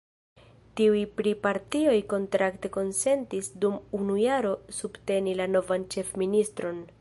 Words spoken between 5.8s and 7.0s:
ĉefministron.